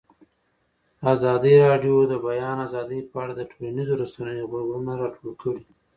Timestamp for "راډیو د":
1.67-2.07